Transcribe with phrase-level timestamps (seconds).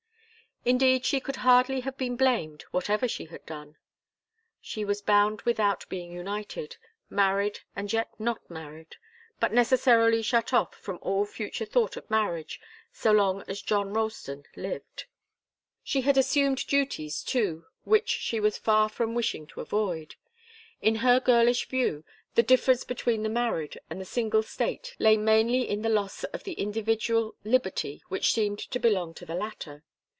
[0.63, 3.77] Indeed, she could hardly have been blamed, whatever she had done.
[4.61, 6.77] She was bound without being united,
[7.09, 8.97] married and yet not married,
[9.39, 12.61] but necessarily shut off from all future thought of marriage,
[12.93, 15.05] so long as John Ralston lived.
[15.81, 20.13] She had assumed duties, too, which she was far from wishing to avoid.
[20.79, 22.03] In her girlish view,
[22.35, 26.43] the difference between the married and the single state lay mainly in the loss of
[26.43, 29.83] the individual liberty which seemed to belong to the latter.